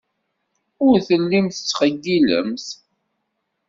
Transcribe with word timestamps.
Ur 0.87 0.97
tellimt 1.07 1.55
tettqeyyilemt. 1.55 2.65